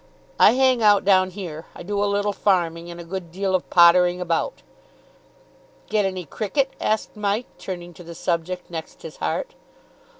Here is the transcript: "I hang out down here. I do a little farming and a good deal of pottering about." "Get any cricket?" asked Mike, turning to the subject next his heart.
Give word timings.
"I 0.39 0.53
hang 0.53 0.81
out 0.81 1.05
down 1.05 1.29
here. 1.29 1.67
I 1.75 1.83
do 1.83 2.03
a 2.03 2.09
little 2.09 2.33
farming 2.33 2.89
and 2.89 2.99
a 2.99 3.03
good 3.03 3.31
deal 3.31 3.53
of 3.53 3.69
pottering 3.69 4.19
about." 4.19 4.63
"Get 5.89 6.05
any 6.05 6.25
cricket?" 6.25 6.71
asked 6.81 7.15
Mike, 7.15 7.45
turning 7.59 7.93
to 7.93 8.03
the 8.03 8.15
subject 8.15 8.71
next 8.71 9.03
his 9.03 9.17
heart. 9.17 9.53